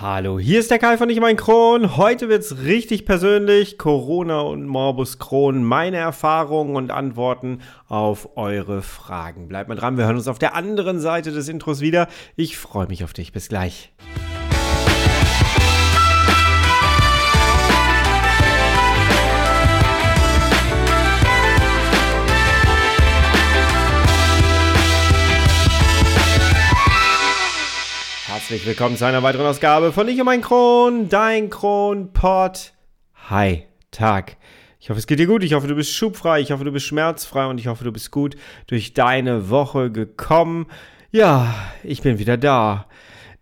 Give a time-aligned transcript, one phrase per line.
[0.00, 1.98] Hallo, hier ist der Kai von Ich mein Kron.
[1.98, 3.76] Heute wird's richtig persönlich.
[3.76, 9.46] Corona und Morbus Crohn, meine Erfahrungen und Antworten auf eure Fragen.
[9.46, 12.08] Bleibt mal dran, wir hören uns auf der anderen Seite des Intros wieder.
[12.34, 13.32] Ich freue mich auf dich.
[13.32, 13.92] Bis gleich.
[28.50, 32.72] Herzlich willkommen zu einer weiteren Ausgabe von Ich und mein Kron, dein Kronpott.
[33.28, 34.38] Hi, Tag.
[34.80, 35.44] Ich hoffe, es geht dir gut.
[35.44, 36.40] Ich hoffe, du bist schubfrei.
[36.40, 38.34] Ich hoffe, du bist schmerzfrei und ich hoffe, du bist gut
[38.66, 40.66] durch deine Woche gekommen.
[41.12, 42.88] Ja, ich bin wieder da.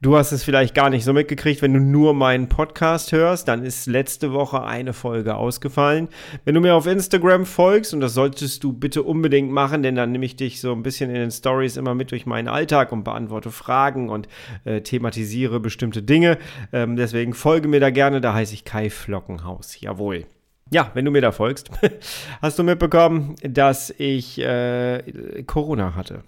[0.01, 3.65] Du hast es vielleicht gar nicht so mitgekriegt, wenn du nur meinen Podcast hörst, dann
[3.65, 6.09] ist letzte Woche eine Folge ausgefallen.
[6.45, 10.13] Wenn du mir auf Instagram folgst, und das solltest du bitte unbedingt machen, denn dann
[10.13, 13.03] nehme ich dich so ein bisschen in den Stories immer mit durch meinen Alltag und
[13.03, 14.29] beantworte Fragen und
[14.65, 16.39] äh, thematisiere bestimmte Dinge.
[16.73, 19.81] Ähm, deswegen folge mir da gerne, da heiße ich Kai Flockenhaus.
[19.81, 20.27] Jawohl.
[20.71, 21.71] Ja, wenn du mir da folgst,
[22.41, 26.23] hast du mitbekommen, dass ich äh, Corona hatte.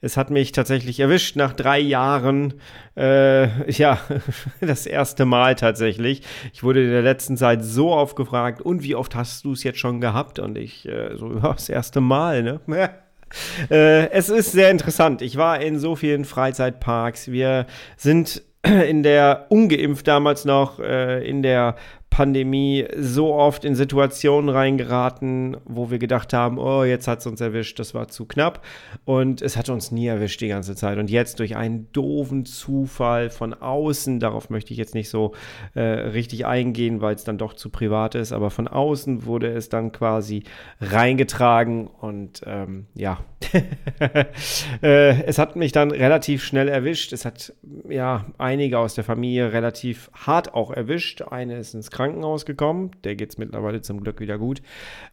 [0.00, 2.54] Es hat mich tatsächlich erwischt nach drei Jahren.
[2.96, 3.98] Äh, ja,
[4.60, 6.22] das erste Mal tatsächlich.
[6.52, 9.62] Ich wurde in der letzten Zeit so oft gefragt, und wie oft hast du es
[9.62, 10.38] jetzt schon gehabt?
[10.38, 12.60] Und ich äh, so, ja, das erste Mal, ne?
[13.70, 15.22] äh, es ist sehr interessant.
[15.22, 17.30] Ich war in so vielen Freizeitparks.
[17.30, 21.76] Wir sind in der ungeimpft damals noch äh, in der
[22.10, 27.42] Pandemie so oft in Situationen reingeraten, wo wir gedacht haben, oh, jetzt hat es uns
[27.42, 28.64] erwischt, das war zu knapp.
[29.04, 30.96] Und es hat uns nie erwischt die ganze Zeit.
[30.96, 35.32] Und jetzt durch einen doofen Zufall von außen, darauf möchte ich jetzt nicht so
[35.74, 39.68] äh, richtig eingehen, weil es dann doch zu privat ist, aber von außen wurde es
[39.68, 40.44] dann quasi
[40.80, 43.18] reingetragen und ähm, ja,
[44.82, 47.12] äh, es hat mich dann relativ schnell erwischt.
[47.12, 47.52] Es hat
[47.88, 51.22] ja einige aus der Familie relativ hart auch erwischt.
[51.22, 52.90] Eine ist ins Krankenhaus gekommen.
[53.04, 54.60] Der geht es mittlerweile zum Glück wieder gut.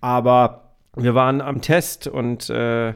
[0.02, 2.94] Aber wir waren am Test und äh,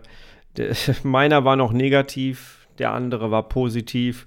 [0.57, 4.25] der, meiner war noch negativ, der andere war positiv.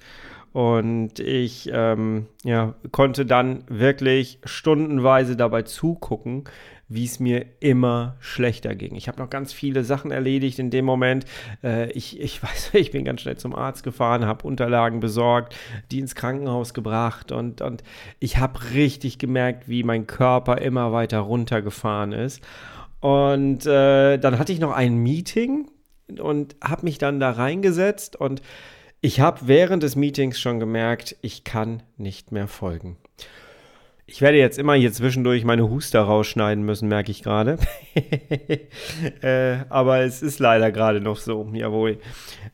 [0.53, 6.45] Und ich ähm, ja, konnte dann wirklich stundenweise dabei zugucken,
[6.91, 8.97] wie es mir immer schlechter ging.
[8.97, 11.25] Ich habe noch ganz viele Sachen erledigt in dem Moment.
[11.63, 15.57] Äh, ich, ich weiß, ich bin ganz schnell zum Arzt gefahren, habe Unterlagen besorgt,
[15.91, 17.83] die ins Krankenhaus gebracht und, und
[18.19, 22.43] ich habe richtig gemerkt, wie mein Körper immer weiter runtergefahren ist.
[22.99, 25.71] Und äh, dann hatte ich noch ein Meeting
[26.19, 28.43] und habe mich dann da reingesetzt und
[29.01, 32.99] ich habe während des Meetings schon gemerkt, ich kann nicht mehr folgen.
[34.13, 37.59] Ich werde jetzt immer hier zwischendurch meine Huster rausschneiden müssen, merke ich gerade.
[39.23, 41.99] äh, aber es ist leider gerade noch so, jawohl.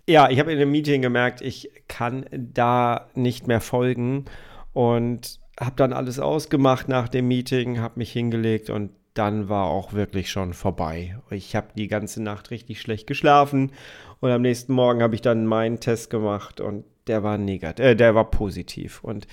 [0.06, 4.26] Ja, ich habe in dem Meeting gemerkt, ich kann da nicht mehr folgen
[4.74, 9.94] und habe dann alles ausgemacht nach dem Meeting, habe mich hingelegt und dann war auch
[9.94, 11.16] wirklich schon vorbei.
[11.30, 13.72] Ich habe die ganze Nacht richtig schlecht geschlafen
[14.20, 17.94] und am nächsten Morgen habe ich dann meinen Test gemacht und der war negativ, äh,
[17.94, 19.02] der war positiv.
[19.02, 19.26] Und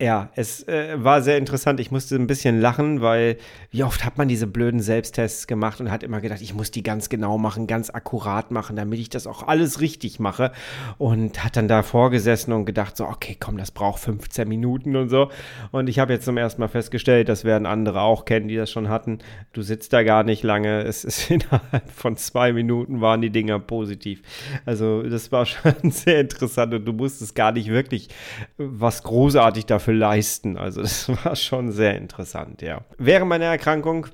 [0.00, 1.78] ja, es äh, war sehr interessant.
[1.78, 3.36] Ich musste ein bisschen lachen, weil
[3.70, 6.82] wie oft hat man diese blöden Selbsttests gemacht und hat immer gedacht, ich muss die
[6.82, 10.52] ganz genau machen, ganz akkurat machen, damit ich das auch alles richtig mache.
[10.96, 15.10] Und hat dann da vorgesessen und gedacht, so, okay, komm, das braucht 15 Minuten und
[15.10, 15.30] so.
[15.70, 18.70] Und ich habe jetzt zum ersten Mal festgestellt, das werden andere auch kennen, die das
[18.70, 19.18] schon hatten.
[19.52, 20.84] Du sitzt da gar nicht lange.
[20.90, 24.22] Es ist innerhalb von zwei Minuten waren die Dinger positiv.
[24.66, 28.08] Also, das war schon sehr interessant und du musstest gar nicht wirklich
[28.56, 30.56] was großartig dafür dafür leisten.
[30.56, 32.82] Also das war schon sehr interessant, ja.
[32.98, 34.06] Während meiner Erkrankung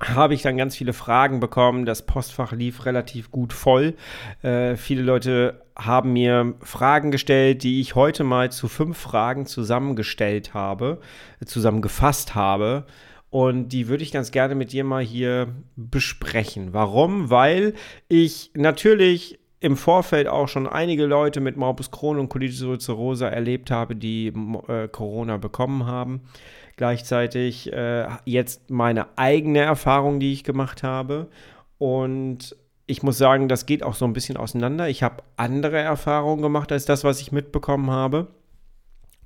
[0.00, 1.84] habe ich dann ganz viele Fragen bekommen.
[1.84, 3.94] Das Postfach lief relativ gut voll.
[4.42, 10.54] Äh, viele Leute haben mir Fragen gestellt, die ich heute mal zu fünf Fragen zusammengestellt
[10.54, 11.00] habe,
[11.44, 12.86] zusammengefasst habe.
[13.30, 16.72] Und die würde ich ganz gerne mit dir mal hier besprechen.
[16.72, 17.28] Warum?
[17.28, 17.74] Weil
[18.08, 23.70] ich natürlich im Vorfeld auch schon einige Leute mit Morbus Crohn und Colitis ulcerosa erlebt
[23.70, 24.28] habe, die
[24.68, 26.22] äh, Corona bekommen haben.
[26.76, 31.28] Gleichzeitig äh, jetzt meine eigene Erfahrung, die ich gemacht habe.
[31.78, 32.56] Und
[32.86, 34.88] ich muss sagen, das geht auch so ein bisschen auseinander.
[34.88, 38.28] Ich habe andere Erfahrungen gemacht als das, was ich mitbekommen habe.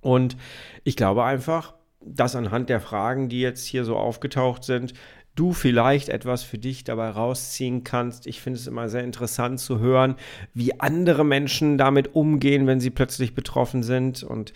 [0.01, 0.37] Und
[0.83, 4.95] ich glaube einfach, dass anhand der Fragen, die jetzt hier so aufgetaucht sind,
[5.35, 8.27] du vielleicht etwas für dich dabei rausziehen kannst.
[8.27, 10.17] Ich finde es immer sehr interessant zu hören,
[10.55, 14.23] wie andere Menschen damit umgehen, wenn sie plötzlich betroffen sind.
[14.23, 14.53] Und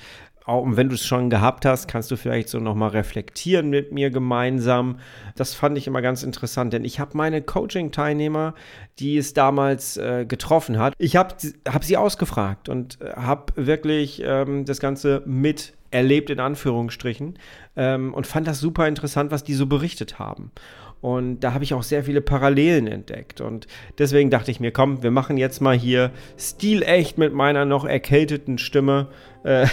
[0.47, 4.11] auch wenn du es schon gehabt hast, kannst du vielleicht so nochmal reflektieren mit mir
[4.11, 5.01] gemeinsam.
[5.35, 8.55] Das fand ich immer ganz interessant, denn ich habe meine Coaching-Teilnehmer,
[9.01, 11.35] die es damals äh, getroffen hat, ich habe
[11.69, 17.39] hab sie ausgefragt und äh, habe wirklich ähm, das Ganze mit erlebt, in Anführungsstrichen,
[17.77, 20.53] ähm, und fand das super interessant, was die so berichtet haben.
[21.01, 23.41] Und da habe ich auch sehr viele Parallelen entdeckt.
[23.41, 23.67] Und
[23.99, 28.59] deswegen dachte ich mir, komm, wir machen jetzt mal hier stilecht mit meiner noch erkälteten
[28.59, 29.09] Stimme
[29.45, 29.67] äh,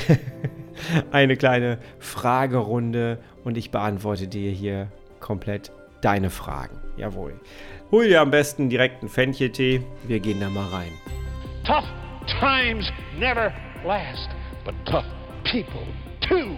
[1.11, 5.71] eine kleine Fragerunde und ich beantworte dir hier komplett
[6.01, 6.77] deine Fragen.
[6.97, 7.39] Jawohl.
[7.91, 9.81] Hol dir am besten direkt einen Fencheltee.
[10.05, 10.91] Wir gehen da mal rein.
[11.65, 11.85] Tough
[12.39, 13.51] times never
[13.85, 14.29] last,
[14.65, 15.05] but tough
[15.43, 15.85] people
[16.27, 16.55] too.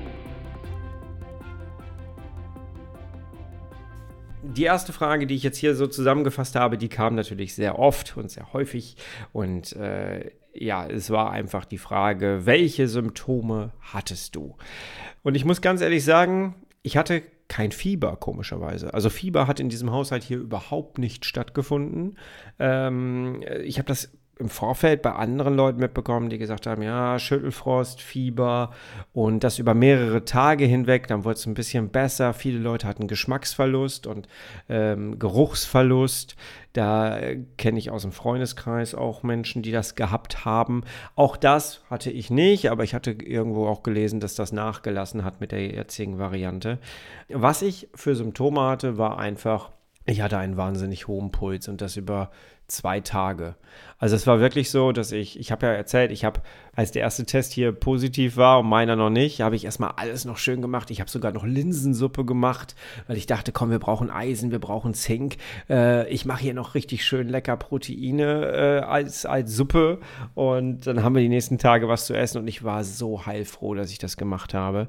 [4.56, 8.16] die erste Frage, die ich jetzt hier so zusammengefasst habe, die kam natürlich sehr oft
[8.18, 8.96] und sehr häufig.
[9.34, 14.56] Und äh, ja, es war einfach die Frage, welche Symptome hattest du?
[15.24, 18.94] Und ich muss ganz ehrlich sagen, ich hatte kein Fieber, komischerweise.
[18.94, 22.18] Also Fieber hat in diesem Haushalt hier überhaupt nicht stattgefunden.
[22.60, 28.02] Ähm, ich habe das im Vorfeld bei anderen Leuten mitbekommen, die gesagt haben, ja, Schüttelfrost,
[28.02, 28.72] Fieber
[29.14, 32.34] und das über mehrere Tage hinweg, dann wurde es ein bisschen besser.
[32.34, 34.28] Viele Leute hatten Geschmacksverlust und
[34.68, 36.36] ähm, Geruchsverlust.
[36.74, 40.84] Da äh, kenne ich aus dem Freundeskreis auch Menschen, die das gehabt haben.
[41.16, 45.40] Auch das hatte ich nicht, aber ich hatte irgendwo auch gelesen, dass das nachgelassen hat
[45.40, 46.80] mit der jetzigen Variante.
[47.30, 49.72] Was ich für Symptome hatte, war einfach,
[50.06, 52.31] ich hatte einen wahnsinnig hohen Puls und das über
[52.68, 53.56] zwei Tage.
[53.98, 56.42] Also es war wirklich so, dass ich, ich habe ja erzählt, ich habe,
[56.76, 60.26] als der erste Test hier positiv war und meiner noch nicht, habe ich erstmal alles
[60.26, 60.92] noch schön gemacht.
[60.92, 62.76] Ich habe sogar noch Linsensuppe gemacht,
[63.08, 65.38] weil ich dachte, komm, wir brauchen Eisen, wir brauchen Zink.
[65.70, 70.00] Äh, ich mache hier noch richtig schön lecker Proteine äh, als, als Suppe
[70.34, 73.76] und dann haben wir die nächsten Tage was zu essen und ich war so heilfroh,
[73.76, 74.88] dass ich das gemacht habe.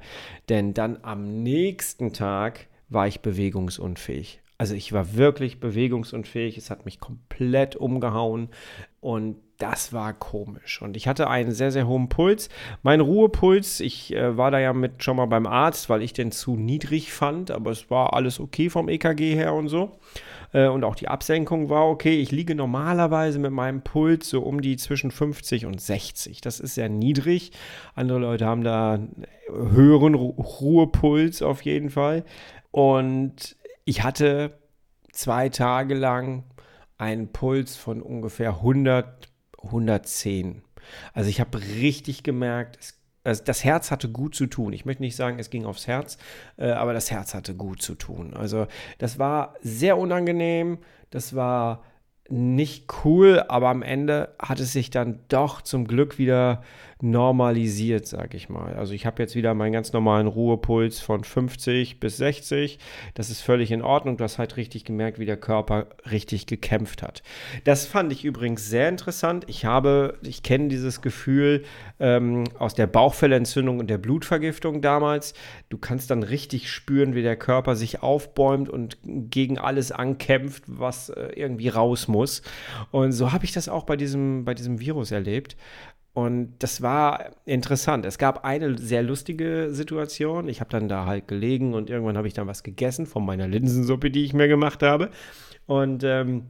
[0.48, 4.40] Denn dann am nächsten Tag war ich bewegungsunfähig.
[4.58, 8.48] Also ich war wirklich bewegungsunfähig, es hat mich komplett umgehauen
[9.00, 10.82] und das war komisch.
[10.82, 12.48] Und ich hatte einen sehr, sehr hohen Puls.
[12.82, 16.30] Mein Ruhepuls, ich äh, war da ja mit schon mal beim Arzt, weil ich den
[16.30, 19.92] zu niedrig fand, aber es war alles okay vom EKG her und so.
[20.52, 22.20] Äh, und auch die Absenkung war okay.
[22.20, 26.40] Ich liege normalerweise mit meinem Puls so um die zwischen 50 und 60.
[26.40, 27.52] Das ist sehr niedrig.
[27.94, 28.98] Andere Leute haben da
[29.48, 32.24] höheren Ru Ruhepuls auf jeden Fall.
[32.70, 33.56] Und
[33.86, 34.58] ich hatte
[35.12, 36.44] zwei Tage lang
[36.98, 39.28] einen Puls von ungefähr 100,
[39.62, 40.62] 110.
[41.14, 44.72] Also ich habe richtig gemerkt, es, also das Herz hatte gut zu tun.
[44.72, 46.18] Ich möchte nicht sagen, es ging aufs Herz,
[46.58, 48.34] äh, aber das Herz hatte gut zu tun.
[48.34, 48.66] Also
[48.98, 50.78] das war sehr unangenehm,
[51.10, 51.84] das war
[52.28, 56.62] nicht cool, aber am Ende hat es sich dann doch zum Glück wieder
[57.02, 58.74] normalisiert, sag ich mal.
[58.74, 62.78] Also ich habe jetzt wieder meinen ganz normalen Ruhepuls von 50 bis 60.
[63.12, 64.16] Das ist völlig in Ordnung.
[64.16, 67.22] Du hast halt richtig gemerkt, wie der Körper richtig gekämpft hat.
[67.64, 69.44] Das fand ich übrigens sehr interessant.
[69.46, 71.64] Ich habe, ich kenne dieses Gefühl
[72.00, 75.34] ähm, aus der Bauchfellentzündung und der Blutvergiftung damals.
[75.68, 81.10] Du kannst dann richtig spüren, wie der Körper sich aufbäumt und gegen alles ankämpft, was
[81.10, 82.15] äh, irgendwie raus muss.
[82.90, 85.56] Und so habe ich das auch bei diesem, bei diesem Virus erlebt.
[86.16, 88.06] Und das war interessant.
[88.06, 90.48] Es gab eine sehr lustige Situation.
[90.48, 93.46] Ich habe dann da halt gelegen und irgendwann habe ich dann was gegessen von meiner
[93.46, 95.10] Linsensuppe, die ich mir gemacht habe.
[95.66, 96.46] Und ähm,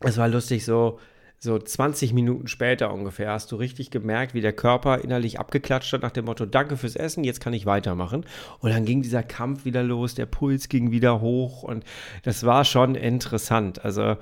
[0.00, 0.98] es war lustig, so,
[1.38, 6.02] so 20 Minuten später ungefähr hast du richtig gemerkt, wie der Körper innerlich abgeklatscht hat
[6.02, 8.26] nach dem Motto, danke fürs Essen, jetzt kann ich weitermachen.
[8.58, 11.84] Und dann ging dieser Kampf wieder los, der Puls ging wieder hoch und
[12.24, 13.84] das war schon interessant.
[13.84, 14.16] Also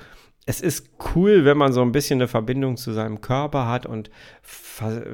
[0.48, 4.08] es ist cool, wenn man so ein bisschen eine Verbindung zu seinem Körper hat und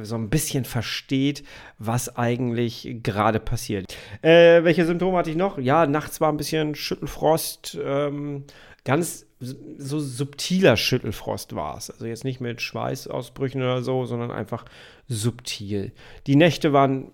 [0.03, 1.43] so ein bisschen versteht,
[1.77, 3.97] was eigentlich gerade passiert.
[4.23, 5.59] Äh, welche Symptome hatte ich noch?
[5.59, 8.45] Ja, nachts war ein bisschen Schüttelfrost, ähm,
[8.85, 11.91] ganz so subtiler Schüttelfrost war es.
[11.91, 14.65] Also jetzt nicht mit Schweißausbrüchen oder so, sondern einfach
[15.09, 15.93] subtil.
[16.29, 17.11] Die Nächte waren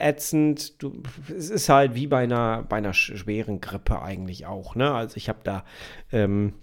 [0.00, 0.82] ätzend.
[0.82, 4.74] Du, es ist halt wie bei einer, bei einer schweren Grippe eigentlich auch.
[4.74, 4.92] Ne?
[4.92, 5.64] Also ich habe da
[6.10, 6.54] ähm,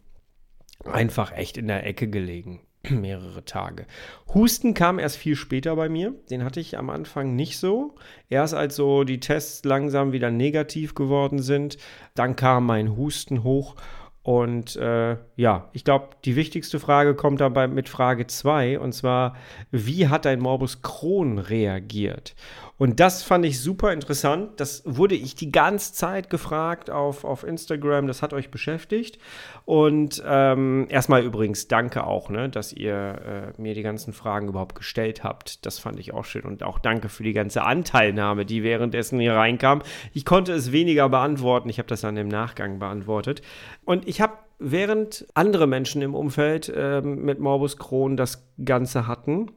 [0.85, 2.61] einfach echt in der Ecke gelegen.
[2.89, 3.85] mehrere Tage.
[4.33, 6.13] Husten kam erst viel später bei mir.
[6.29, 7.95] Den hatte ich am Anfang nicht so.
[8.29, 11.77] Erst als so die Tests langsam wieder negativ geworden sind,
[12.15, 13.75] dann kam mein Husten hoch.
[14.23, 19.35] Und äh, ja, ich glaube, die wichtigste Frage kommt dabei mit Frage 2 und zwar,
[19.71, 22.35] wie hat dein Morbus Crohn reagiert?
[22.81, 24.59] Und das fand ich super interessant.
[24.59, 28.07] Das wurde ich die ganze Zeit gefragt auf, auf Instagram.
[28.07, 29.19] Das hat euch beschäftigt.
[29.65, 34.73] Und ähm, erstmal übrigens danke auch, ne, dass ihr äh, mir die ganzen Fragen überhaupt
[34.73, 35.63] gestellt habt.
[35.67, 36.41] Das fand ich auch schön.
[36.41, 39.83] Und auch danke für die ganze Anteilnahme, die währenddessen hier reinkam.
[40.15, 41.69] Ich konnte es weniger beantworten.
[41.69, 43.43] Ich habe das dann im Nachgang beantwortet.
[43.85, 49.51] Und ich habe während andere Menschen im Umfeld äh, mit Morbus Crohn das Ganze hatten,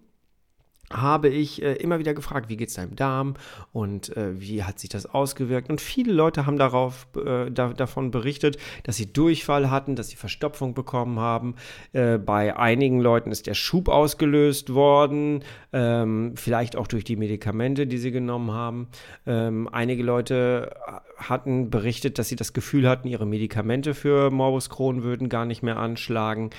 [0.95, 3.35] habe ich äh, immer wieder gefragt, wie geht es deinem Darm
[3.73, 5.71] und äh, wie hat sich das ausgewirkt.
[5.71, 10.17] Und viele Leute haben darauf, äh, da, davon berichtet, dass sie Durchfall hatten, dass sie
[10.17, 11.57] Verstopfung bekommen haben.
[11.93, 17.87] Äh, bei einigen Leuten ist der Schub ausgelöst worden, ähm, vielleicht auch durch die Medikamente,
[17.87, 18.89] die sie genommen haben.
[19.27, 20.71] Ähm, einige Leute
[21.17, 25.63] hatten berichtet, dass sie das Gefühl hatten, ihre Medikamente für Morbus Crohn würden gar nicht
[25.63, 26.51] mehr anschlagen.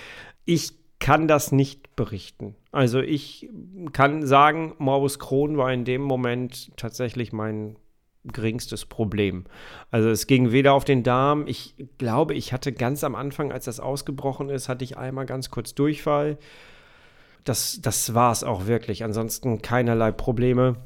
[0.45, 2.55] Ich kann das nicht berichten.
[2.71, 3.49] Also ich
[3.93, 7.77] kann sagen, Morbus Crohn war in dem Moment tatsächlich mein
[8.25, 9.45] geringstes Problem.
[9.91, 11.47] Also es ging weder auf den Darm.
[11.47, 15.51] Ich glaube, ich hatte ganz am Anfang, als das ausgebrochen ist, hatte ich einmal ganz
[15.51, 16.37] kurz Durchfall.
[17.43, 19.03] Das, das war es auch wirklich.
[19.03, 20.77] Ansonsten keinerlei Probleme,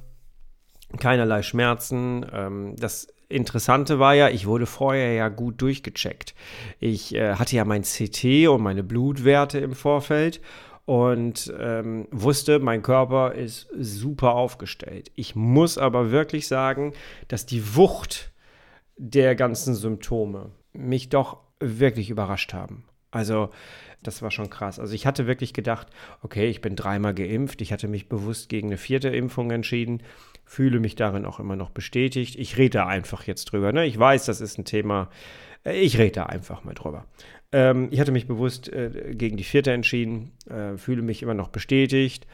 [1.00, 2.26] keinerlei Schmerzen.
[2.34, 6.34] Ähm, das Interessante war ja, ich wurde vorher ja gut durchgecheckt.
[6.80, 10.42] Ich äh, hatte ja mein CT und meine Blutwerte im Vorfeld
[10.90, 15.12] und ähm, wusste, mein Körper ist super aufgestellt.
[15.14, 16.94] Ich muss aber wirklich sagen,
[17.28, 18.32] dass die Wucht
[18.98, 22.86] der ganzen Symptome mich doch wirklich überrascht haben.
[23.12, 23.50] Also
[24.02, 24.80] das war schon krass.
[24.80, 25.86] Also ich hatte wirklich gedacht,
[26.24, 27.62] okay, ich bin dreimal geimpft.
[27.62, 30.02] Ich hatte mich bewusst gegen eine vierte Impfung entschieden
[30.50, 32.36] fühle mich darin auch immer noch bestätigt.
[32.36, 33.72] Ich rede einfach jetzt drüber.
[33.72, 33.86] Ne?
[33.86, 35.12] Ich weiß, das ist ein Thema.
[35.64, 37.06] Ich rede einfach mal drüber.
[37.52, 41.50] Ähm, ich hatte mich bewusst äh, gegen die vierte entschieden, äh, fühle mich immer noch
[41.50, 42.28] bestätigt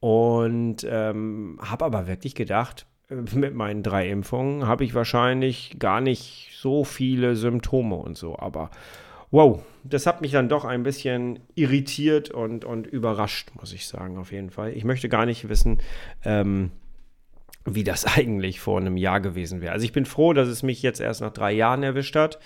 [0.00, 6.00] und ähm, habe aber wirklich gedacht, äh, mit meinen drei Impfungen habe ich wahrscheinlich gar
[6.00, 8.38] nicht so viele Symptome und so.
[8.38, 8.70] Aber
[9.30, 14.18] wow, das hat mich dann doch ein bisschen irritiert und, und überrascht, muss ich sagen,
[14.18, 14.72] auf jeden Fall.
[14.72, 15.78] Ich möchte gar nicht wissen,
[16.24, 16.72] ähm,
[17.74, 19.72] wie das eigentlich vor einem Jahr gewesen wäre.
[19.72, 22.38] Also ich bin froh, dass es mich jetzt erst nach drei Jahren erwischt hat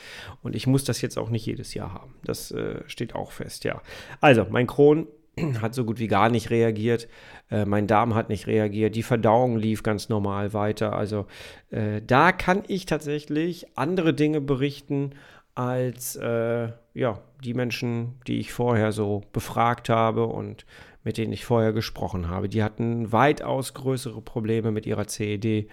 [0.43, 2.15] und ich muss das jetzt auch nicht jedes Jahr haben.
[2.25, 3.81] Das äh, steht auch fest, ja.
[4.21, 5.07] Also, mein Kron
[5.63, 7.09] hat so gut wie gar nicht reagiert.
[7.51, 8.95] Äh, mein Darm hat nicht reagiert.
[8.95, 10.93] Die Verdauung lief ganz normal weiter.
[10.95, 11.27] Also
[11.71, 15.11] äh, da kann ich tatsächlich andere Dinge berichten
[15.55, 20.65] als äh, ja, die Menschen, die ich vorher so befragt habe und
[21.05, 22.49] mit denen ich vorher gesprochen habe.
[22.49, 25.69] Die hatten weitaus größere Probleme mit ihrer CED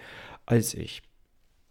[0.46, 1.02] als ich.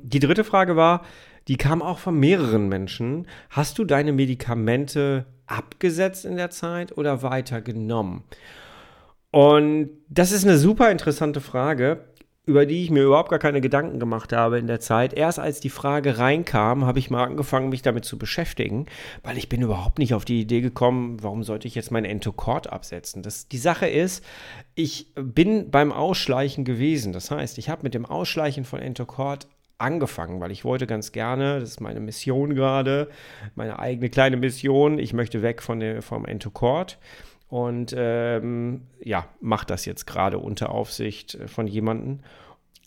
[0.01, 1.04] Die dritte Frage war,
[1.48, 3.28] die kam auch von mehreren Menschen.
[3.50, 8.24] Hast du deine Medikamente abgesetzt in der Zeit oder weiter genommen?
[9.32, 12.06] Und das ist eine super interessante Frage,
[12.50, 15.13] über die ich mir überhaupt gar keine Gedanken gemacht habe in der Zeit.
[15.13, 18.88] Erst als die Frage reinkam, habe ich mal angefangen, mich damit zu beschäftigen,
[19.22, 22.74] weil ich bin überhaupt nicht auf die Idee gekommen, warum sollte ich jetzt mein Entocord
[22.74, 23.22] absetzen.
[23.22, 24.25] Das, die Sache ist,
[24.74, 27.13] ich bin beim Ausschleichen gewesen.
[27.13, 31.60] Das heißt, ich habe mit dem Ausschleichen von Entocord angefangen, weil ich wollte ganz gerne,
[31.60, 33.10] das ist meine Mission gerade,
[33.53, 36.98] meine eigene kleine Mission, ich möchte weg von der, vom Entocord
[37.50, 42.20] und ähm, ja, macht das jetzt gerade unter Aufsicht äh, von jemandem.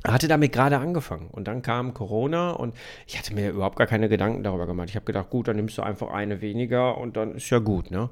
[0.05, 2.75] Hatte damit gerade angefangen und dann kam Corona und
[3.07, 4.89] ich hatte mir überhaupt gar keine Gedanken darüber gemacht.
[4.89, 7.91] Ich habe gedacht, gut, dann nimmst du einfach eine weniger und dann ist ja gut,
[7.91, 8.11] ne?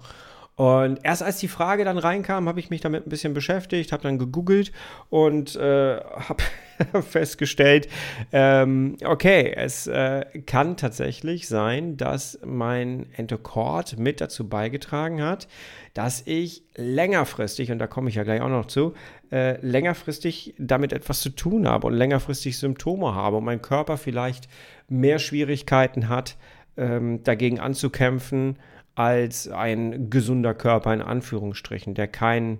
[0.55, 4.03] Und erst als die Frage dann reinkam, habe ich mich damit ein bisschen beschäftigt, habe
[4.03, 4.73] dann gegoogelt
[5.09, 6.43] und äh, habe
[7.09, 7.89] festgestellt,
[8.33, 15.49] ähm, okay, es äh, kann tatsächlich sein, dass mein Entocord mit dazu beigetragen hat,
[15.95, 18.95] dass ich längerfristig, und da komme ich ja gleich auch noch zu,
[19.33, 24.49] äh, längerfristig damit etwas zu tun habe und längerfristig Symptome habe und mein Körper vielleicht
[24.89, 26.37] mehr Schwierigkeiten hat,
[26.77, 28.59] ähm, dagegen anzukämpfen
[28.95, 32.59] als ein gesunder Körper in Anführungsstrichen, der kein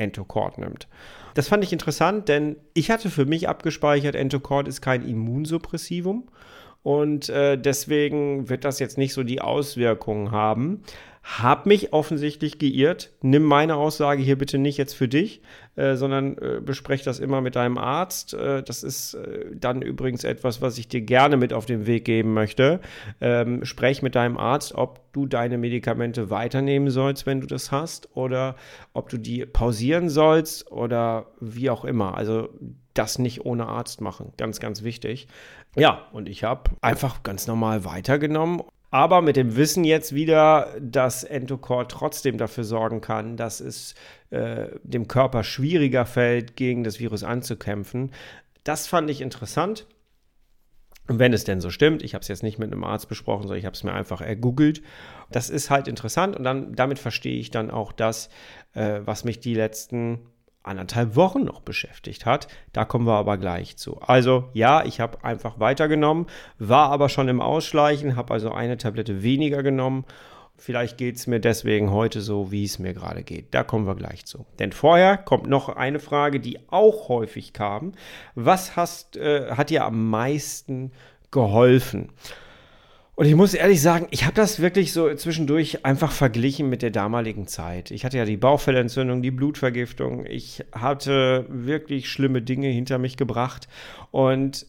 [0.00, 0.88] Entocord nimmt.
[1.34, 6.28] Das fand ich interessant, denn ich hatte für mich abgespeichert, Entocord ist kein Immunsuppressivum
[6.82, 10.82] und äh, deswegen wird das jetzt nicht so die Auswirkungen haben.
[11.22, 13.12] Hab mich offensichtlich geirrt.
[13.20, 15.42] Nimm meine Aussage hier bitte nicht jetzt für dich,
[15.76, 18.32] äh, sondern äh, besprech das immer mit deinem Arzt.
[18.32, 22.06] Äh, das ist äh, dann übrigens etwas, was ich dir gerne mit auf den Weg
[22.06, 22.80] geben möchte.
[23.20, 28.16] Ähm, sprech mit deinem Arzt, ob du deine Medikamente weiternehmen sollst, wenn du das hast,
[28.16, 28.56] oder
[28.94, 32.16] ob du die pausieren sollst oder wie auch immer.
[32.16, 32.48] Also
[32.94, 34.32] das nicht ohne Arzt machen.
[34.38, 35.28] Ganz, ganz wichtig.
[35.76, 41.22] Ja, und ich habe einfach ganz normal weitergenommen aber mit dem Wissen jetzt wieder, dass
[41.22, 43.94] Entocord trotzdem dafür sorgen kann, dass es
[44.30, 48.10] äh, dem Körper schwieriger fällt, gegen das Virus anzukämpfen.
[48.64, 49.86] Das fand ich interessant.
[51.08, 53.42] Und wenn es denn so stimmt, ich habe es jetzt nicht mit einem Arzt besprochen,
[53.42, 54.82] sondern ich habe es mir einfach ergoogelt.
[55.30, 58.28] Das ist halt interessant und dann damit verstehe ich dann auch das,
[58.74, 60.20] äh, was mich die letzten
[60.70, 62.48] anderthalb Wochen noch beschäftigt hat.
[62.72, 64.00] Da kommen wir aber gleich zu.
[64.00, 66.26] Also ja, ich habe einfach weitergenommen,
[66.58, 70.04] war aber schon im Ausschleichen, habe also eine Tablette weniger genommen
[70.60, 73.54] Vielleicht geht es mir deswegen heute so, wie es mir gerade geht.
[73.54, 74.44] Da kommen wir gleich zu.
[74.58, 77.92] Denn vorher kommt noch eine Frage, die auch häufig kam.
[78.34, 80.92] Was hast, äh, hat dir am meisten
[81.30, 82.12] geholfen?
[83.14, 86.90] Und ich muss ehrlich sagen, ich habe das wirklich so zwischendurch einfach verglichen mit der
[86.90, 87.90] damaligen Zeit.
[87.90, 90.24] Ich hatte ja die Bauchfellentzündung, die Blutvergiftung.
[90.24, 93.68] Ich hatte wirklich schlimme Dinge hinter mich gebracht.
[94.10, 94.66] Und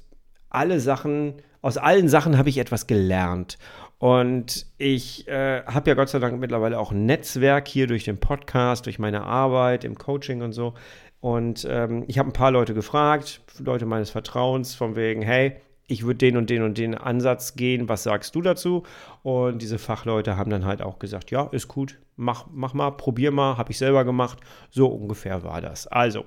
[0.50, 3.58] alle Sachen, aus allen Sachen habe ich etwas gelernt.
[4.00, 8.18] Und ich äh, habe ja Gott sei Dank mittlerweile auch ein Netzwerk hier durch den
[8.18, 10.74] Podcast, durch meine Arbeit im Coaching und so.
[11.20, 15.56] Und ähm, ich habe ein paar Leute gefragt, Leute meines Vertrauens, von wegen, hey,
[15.92, 18.84] ich würde den und den und den Ansatz gehen, was sagst du dazu?
[19.24, 23.32] Und diese Fachleute haben dann halt auch gesagt, ja, ist gut, mach, mach mal, probier
[23.32, 24.40] mal, habe ich selber gemacht.
[24.70, 25.88] So ungefähr war das.
[25.88, 26.24] Also,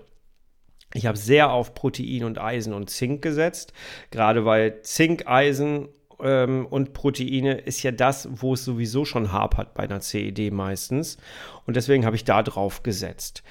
[0.92, 3.73] ich habe sehr auf Protein und Eisen und Zink gesetzt,
[4.11, 5.88] gerade weil Zink, Eisen
[6.21, 11.16] ähm, und Proteine ist ja das, wo es sowieso schon hapert bei einer CED meistens.
[11.66, 13.42] Und deswegen habe ich da drauf gesetzt.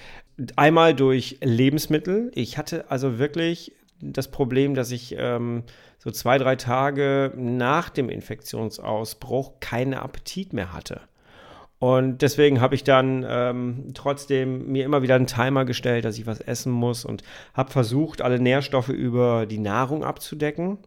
[0.55, 2.31] Einmal durch Lebensmittel.
[2.35, 3.73] Ich hatte also wirklich
[4.11, 5.63] das Problem, dass ich ähm,
[5.97, 11.01] so zwei, drei Tage nach dem Infektionsausbruch keinen Appetit mehr hatte.
[11.79, 16.25] Und deswegen habe ich dann ähm, trotzdem mir immer wieder einen Timer gestellt, dass ich
[16.25, 20.77] was essen muss und habe versucht, alle Nährstoffe über die Nahrung abzudecken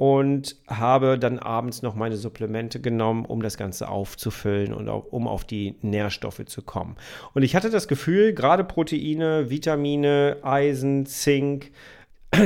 [0.00, 5.28] und habe dann abends noch meine Supplemente genommen, um das Ganze aufzufüllen und auch, um
[5.28, 6.96] auf die Nährstoffe zu kommen.
[7.34, 11.70] Und ich hatte das Gefühl, gerade Proteine, Vitamine, Eisen, Zink,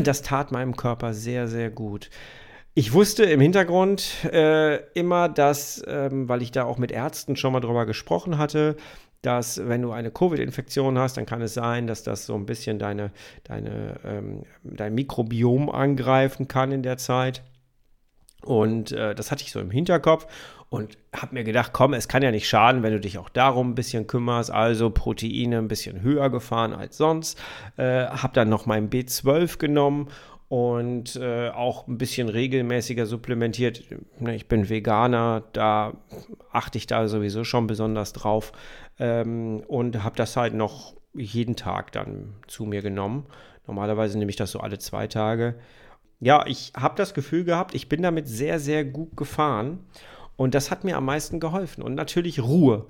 [0.03, 2.11] das tat meinem Körper sehr, sehr gut.
[2.75, 7.53] Ich wusste im Hintergrund äh, immer, dass, ähm, weil ich da auch mit Ärzten schon
[7.53, 8.76] mal drüber gesprochen hatte,
[9.23, 12.79] dass wenn du eine Covid-Infektion hast, dann kann es sein, dass das so ein bisschen
[12.79, 13.11] deine,
[13.45, 17.43] deine, ähm, dein Mikrobiom angreifen kann in der Zeit.
[18.43, 20.26] Und äh, das hatte ich so im Hinterkopf
[20.75, 23.71] und habe mir gedacht, komm, es kann ja nicht schaden, wenn du dich auch darum
[23.71, 24.50] ein bisschen kümmerst.
[24.50, 27.40] Also Proteine ein bisschen höher gefahren als sonst.
[27.76, 30.09] Äh, habe dann noch mein B12 genommen
[30.49, 33.85] und äh, auch ein bisschen regelmäßiger supplementiert.
[34.19, 35.94] Ne, ich bin Veganer, da
[36.51, 38.51] achte ich da sowieso schon besonders drauf
[38.99, 43.27] ähm, und habe das halt noch jeden Tag dann zu mir genommen.
[43.68, 45.55] Normalerweise nehme ich das so alle zwei Tage.
[46.18, 49.79] Ja, ich habe das Gefühl gehabt, ich bin damit sehr, sehr gut gefahren
[50.37, 51.83] und das hat mir am meisten geholfen.
[51.83, 52.87] Und natürlich Ruhe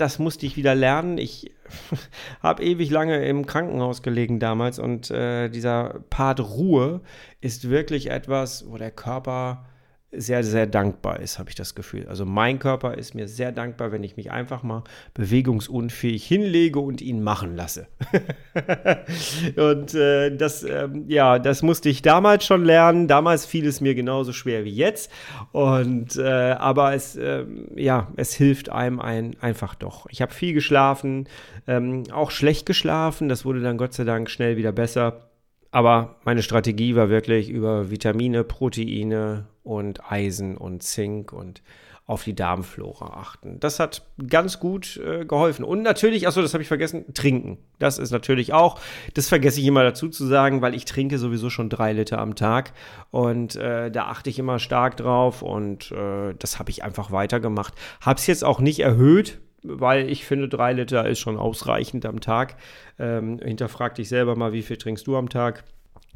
[0.00, 1.18] das musste ich wieder lernen.
[1.18, 1.52] Ich
[2.42, 7.00] habe ewig lange im Krankenhaus gelegen damals und äh, dieser Part Ruhe
[7.40, 9.66] ist wirklich etwas, wo der Körper
[10.10, 12.08] sehr, sehr dankbar ist, habe ich das Gefühl.
[12.08, 17.02] Also mein Körper ist mir sehr dankbar, wenn ich mich einfach mal bewegungsunfähig hinlege und
[17.02, 17.88] ihn machen lasse.
[19.56, 23.06] und äh, das, äh, ja, das musste ich damals schon lernen.
[23.06, 25.12] Damals fiel es mir genauso schwer wie jetzt.
[25.52, 30.06] Und äh, aber es, ähm, ja, es hilft einem ein, einfach doch.
[30.08, 31.28] Ich habe viel geschlafen,
[31.66, 33.28] ähm, auch schlecht geschlafen.
[33.28, 35.28] Das wurde dann Gott sei Dank schnell wieder besser.
[35.70, 41.62] Aber meine Strategie war wirklich über Vitamine, Proteine und Eisen und Zink und
[42.08, 43.60] auf die Darmflora achten.
[43.60, 45.62] Das hat ganz gut äh, geholfen.
[45.62, 47.58] Und natürlich, achso, das habe ich vergessen, trinken.
[47.78, 48.80] Das ist natürlich auch,
[49.12, 52.34] das vergesse ich immer dazu zu sagen, weil ich trinke sowieso schon drei Liter am
[52.34, 52.72] Tag.
[53.10, 57.74] Und äh, da achte ich immer stark drauf und äh, das habe ich einfach weitergemacht.
[58.00, 62.20] Habe es jetzt auch nicht erhöht, weil ich finde, drei Liter ist schon ausreichend am
[62.20, 62.56] Tag.
[62.98, 65.64] Ähm, hinterfrag dich selber mal, wie viel trinkst du am Tag?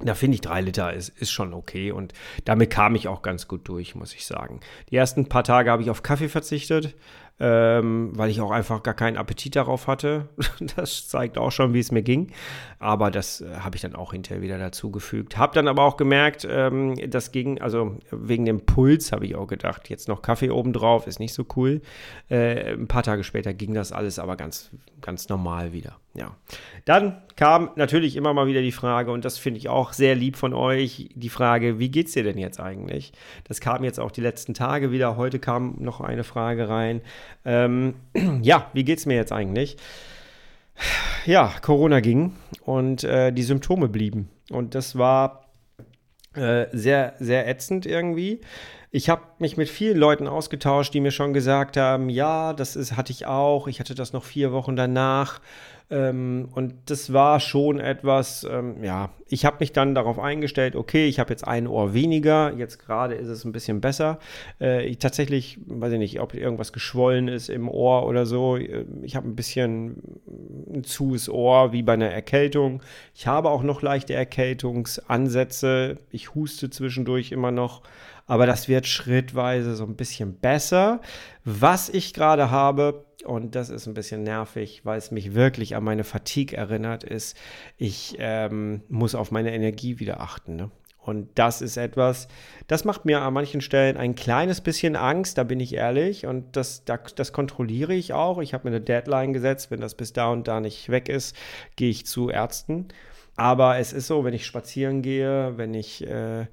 [0.04, 2.12] Da finde ich drei Liter ist, ist schon okay und
[2.44, 4.60] damit kam ich auch ganz gut durch, muss ich sagen.
[4.90, 6.96] Die ersten paar Tage habe ich auf Kaffee verzichtet,
[7.40, 10.28] ähm, weil ich auch einfach gar keinen Appetit darauf hatte.
[10.76, 12.30] Das zeigt auch schon, wie es mir ging.
[12.78, 15.36] Aber das äh, habe ich dann auch hinterher wieder dazugefügt.
[15.36, 19.46] Habe dann aber auch gemerkt, ähm, das ging, also wegen dem Puls habe ich auch
[19.46, 21.82] gedacht, jetzt noch Kaffee obendrauf ist nicht so cool.
[22.30, 25.96] Äh, ein paar Tage später ging das alles aber ganz, ganz normal wieder.
[26.14, 26.36] Ja.
[26.84, 30.36] Dann kam natürlich immer mal wieder die Frage, und das finde ich auch sehr lieb
[30.36, 33.12] von euch, die Frage, wie geht's dir denn jetzt eigentlich?
[33.44, 35.16] Das kam jetzt auch die letzten Tage wieder.
[35.16, 37.00] Heute kam noch eine Frage rein.
[37.44, 37.94] Ähm,
[38.42, 39.76] ja, wie geht's mir jetzt eigentlich?
[41.24, 44.28] Ja, Corona ging und äh, die Symptome blieben.
[44.50, 45.46] Und das war
[46.34, 48.40] äh, sehr, sehr ätzend irgendwie.
[48.90, 52.96] Ich habe mich mit vielen Leuten ausgetauscht, die mir schon gesagt haben, ja, das ist,
[52.96, 53.66] hatte ich auch.
[53.66, 55.40] Ich hatte das noch vier Wochen danach.
[55.92, 61.06] Ähm, und das war schon etwas, ähm, ja, ich habe mich dann darauf eingestellt, okay,
[61.06, 64.18] ich habe jetzt ein Ohr weniger, jetzt gerade ist es ein bisschen besser.
[64.58, 68.56] Äh, ich tatsächlich, weiß ich nicht, ob irgendwas geschwollen ist im Ohr oder so.
[68.56, 69.96] Äh, ich habe ein bisschen
[70.72, 72.82] ein zues Ohr, wie bei einer Erkältung.
[73.14, 75.98] Ich habe auch noch leichte Erkältungsansätze.
[76.10, 77.82] Ich huste zwischendurch immer noch.
[78.26, 81.00] Aber das wird schrittweise so ein bisschen besser.
[81.44, 85.84] Was ich gerade habe, und das ist ein bisschen nervig, weil es mich wirklich an
[85.84, 87.36] meine Fatigue erinnert, ist,
[87.76, 90.56] ich ähm, muss auf meine Energie wieder achten.
[90.56, 90.70] Ne?
[91.02, 92.28] Und das ist etwas,
[92.68, 96.26] das macht mir an manchen Stellen ein kleines bisschen Angst, da bin ich ehrlich.
[96.26, 98.40] Und das, das, das kontrolliere ich auch.
[98.40, 99.70] Ich habe mir eine Deadline gesetzt.
[99.72, 101.36] Wenn das bis da und da nicht weg ist,
[101.74, 102.86] gehe ich zu Ärzten.
[103.34, 106.46] Aber es ist so, wenn ich spazieren gehe, wenn ich äh,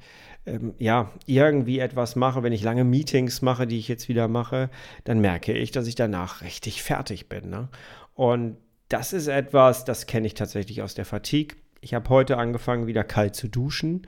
[0.50, 4.70] ähm, ja irgendwie etwas mache, wenn ich lange Meetings mache, die ich jetzt wieder mache,
[5.04, 7.50] dann merke ich, dass ich danach richtig fertig bin.
[7.50, 7.70] Ne?
[8.16, 8.58] Und
[8.90, 11.58] das ist etwas, das kenne ich tatsächlich aus der Fatigue.
[11.82, 14.08] Ich habe heute angefangen, wieder kalt zu duschen,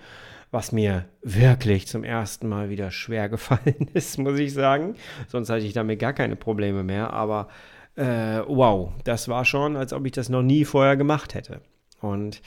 [0.50, 4.96] was mir wirklich zum ersten Mal wieder schwer gefallen ist, muss ich sagen.
[5.28, 7.14] Sonst hatte ich damit gar keine Probleme mehr.
[7.14, 7.48] Aber
[7.96, 11.62] äh, wow, das war schon, als ob ich das noch nie vorher gemacht hätte.
[12.02, 12.42] Und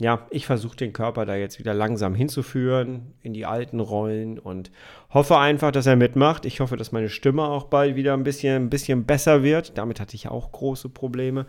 [0.00, 4.70] ja, ich versuche den Körper da jetzt wieder langsam hinzuführen in die alten Rollen und
[5.10, 6.44] hoffe einfach, dass er mitmacht.
[6.44, 9.76] Ich hoffe, dass meine Stimme auch bald wieder ein bisschen, ein bisschen besser wird.
[9.76, 11.46] Damit hatte ich auch große Probleme.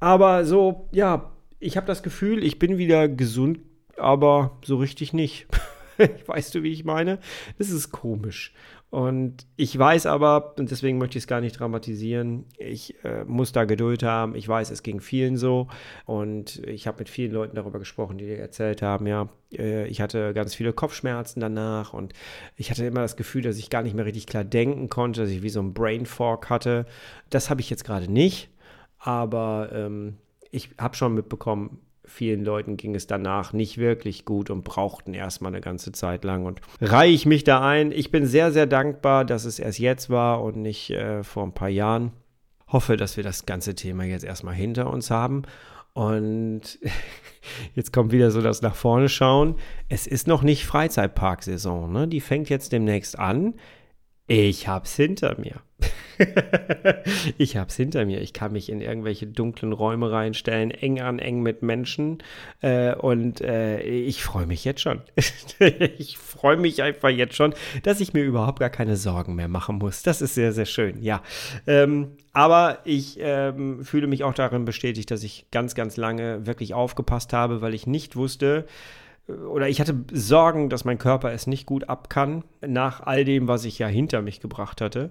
[0.00, 1.30] Aber so, ja,
[1.60, 3.60] ich habe das Gefühl, ich bin wieder gesund,
[3.96, 5.46] aber so richtig nicht.
[6.26, 7.18] weißt du, wie ich meine?
[7.58, 8.52] Das ist komisch.
[8.90, 13.52] Und ich weiß aber, und deswegen möchte ich es gar nicht dramatisieren, ich äh, muss
[13.52, 14.34] da Geduld haben.
[14.34, 15.68] Ich weiß, es ging vielen so.
[16.06, 20.34] Und ich habe mit vielen Leuten darüber gesprochen, die erzählt haben, ja, äh, ich hatte
[20.34, 22.14] ganz viele Kopfschmerzen danach und
[22.56, 25.30] ich hatte immer das Gefühl, dass ich gar nicht mehr richtig klar denken konnte, dass
[25.30, 26.84] ich wie so ein Brain Fork hatte.
[27.30, 28.50] Das habe ich jetzt gerade nicht.
[28.98, 30.16] Aber ähm,
[30.50, 31.78] ich habe schon mitbekommen,
[32.10, 36.44] vielen Leuten ging es danach nicht wirklich gut und brauchten erstmal eine ganze Zeit lang.
[36.44, 37.92] Und reihe ich mich da ein.
[37.92, 41.54] Ich bin sehr, sehr dankbar, dass es erst jetzt war und nicht äh, vor ein
[41.54, 42.12] paar Jahren.
[42.68, 45.42] Hoffe, dass wir das ganze Thema jetzt erstmal hinter uns haben.
[45.92, 46.78] Und
[47.74, 49.54] jetzt kommt wieder so das nach vorne schauen.
[49.88, 51.92] Es ist noch nicht Freizeitparksaison.
[51.92, 52.08] Ne?
[52.08, 53.54] Die fängt jetzt demnächst an.
[54.32, 55.56] Ich hab's hinter mir.
[57.36, 58.20] ich hab's hinter mir.
[58.20, 62.22] Ich kann mich in irgendwelche dunklen Räume reinstellen, eng an eng mit Menschen.
[62.60, 65.00] Äh, und äh, ich freue mich jetzt schon.
[65.98, 69.78] ich freue mich einfach jetzt schon, dass ich mir überhaupt gar keine Sorgen mehr machen
[69.78, 70.04] muss.
[70.04, 71.24] Das ist sehr, sehr schön, ja.
[71.66, 76.72] Ähm, aber ich ähm, fühle mich auch darin bestätigt, dass ich ganz, ganz lange wirklich
[76.72, 78.64] aufgepasst habe, weil ich nicht wusste,
[79.30, 83.48] oder ich hatte Sorgen, dass mein Körper es nicht gut ab kann, nach all dem,
[83.48, 85.10] was ich ja hinter mich gebracht hatte.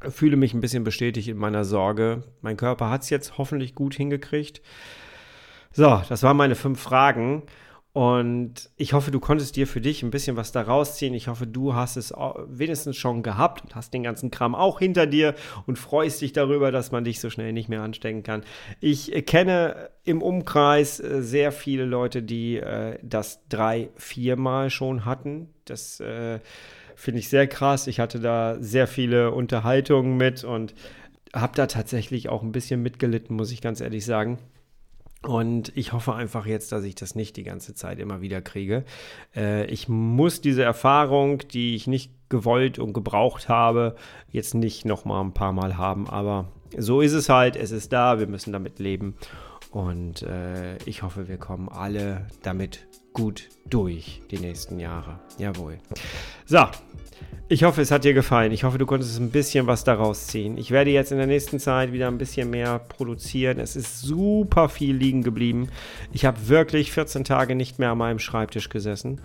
[0.00, 2.22] Fühle mich ein bisschen bestätigt in meiner Sorge.
[2.42, 4.60] Mein Körper hat es jetzt hoffentlich gut hingekriegt.
[5.72, 7.42] So, das waren meine fünf Fragen.
[7.94, 11.14] Und ich hoffe, du konntest dir für dich ein bisschen was da rausziehen.
[11.14, 15.06] Ich hoffe, du hast es wenigstens schon gehabt und hast den ganzen Kram auch hinter
[15.06, 15.36] dir
[15.68, 18.42] und freust dich darüber, dass man dich so schnell nicht mehr anstecken kann.
[18.80, 25.50] Ich kenne im Umkreis äh, sehr viele Leute, die äh, das drei, viermal schon hatten.
[25.64, 26.40] Das äh,
[26.96, 27.86] finde ich sehr krass.
[27.86, 30.74] Ich hatte da sehr viele Unterhaltungen mit und
[31.32, 34.40] habe da tatsächlich auch ein bisschen mitgelitten, muss ich ganz ehrlich sagen.
[35.26, 38.84] Und ich hoffe einfach jetzt, dass ich das nicht die ganze Zeit immer wieder kriege.
[39.34, 43.96] Äh, ich muss diese Erfahrung, die ich nicht gewollt und gebraucht habe,
[44.30, 46.08] jetzt nicht noch mal ein paar Mal haben.
[46.08, 47.56] Aber so ist es halt.
[47.56, 48.18] Es ist da.
[48.18, 49.14] Wir müssen damit leben.
[49.70, 55.20] Und äh, ich hoffe, wir kommen alle damit gut durch die nächsten Jahre.
[55.38, 55.78] Jawohl.
[56.44, 56.66] So,
[57.48, 58.52] ich hoffe, es hat dir gefallen.
[58.52, 60.56] Ich hoffe, du konntest ein bisschen was daraus ziehen.
[60.56, 63.60] Ich werde jetzt in der nächsten Zeit wieder ein bisschen mehr produzieren.
[63.60, 65.68] Es ist super viel liegen geblieben.
[66.12, 69.20] Ich habe wirklich 14 Tage nicht mehr an meinem Schreibtisch gesessen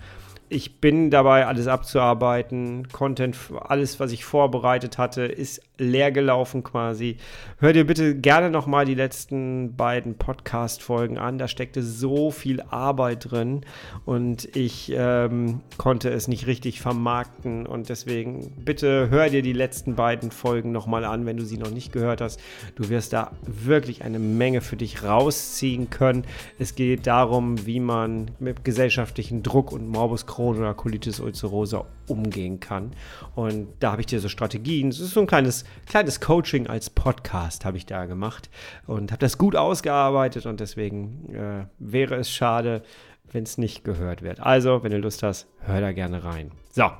[0.50, 2.88] ich bin dabei, alles abzuarbeiten.
[2.88, 7.16] Content, alles, was ich vorbereitet hatte, ist leer gelaufen quasi.
[7.58, 11.38] Hör dir bitte gerne nochmal die letzten beiden Podcast-Folgen an.
[11.38, 13.62] Da steckte so viel Arbeit drin
[14.04, 17.66] und ich ähm, konnte es nicht richtig vermarkten.
[17.66, 21.70] Und deswegen bitte hör dir die letzten beiden Folgen nochmal an, wenn du sie noch
[21.70, 22.40] nicht gehört hast.
[22.74, 26.24] Du wirst da wirklich eine Menge für dich rausziehen können.
[26.58, 32.60] Es geht darum, wie man mit gesellschaftlichen Druck und Morbus Crohn oder Colitis ulcerosa umgehen
[32.60, 32.92] kann.
[33.34, 34.88] Und da habe ich dir so Strategien.
[34.88, 38.50] Es ist so ein kleines, kleines Coaching als Podcast habe ich da gemacht
[38.86, 42.82] und habe das gut ausgearbeitet und deswegen äh, wäre es schade,
[43.32, 44.40] wenn es nicht gehört wird.
[44.40, 46.50] Also, wenn du Lust hast, hör da gerne rein.
[46.72, 46.90] So,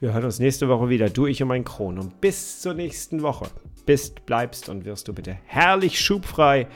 [0.00, 1.10] wir hören uns nächste Woche wieder.
[1.10, 1.98] Du, ich und mein Kron.
[1.98, 3.48] Und bis zur nächsten Woche.
[3.84, 6.68] Bist, bleibst und wirst du bitte herrlich schubfrei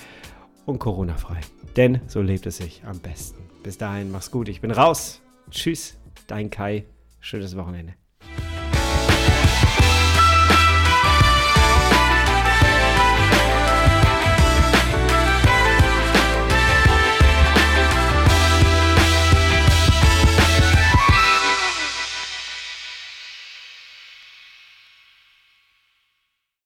[0.66, 1.40] und Corona-frei.
[1.77, 3.42] Denn so lebt es sich am besten.
[3.62, 4.49] Bis dahin, mach's gut.
[4.49, 5.21] Ich bin raus.
[5.51, 6.85] Tschüss, dein Kai.
[7.21, 8.01] Schönes Wochenende.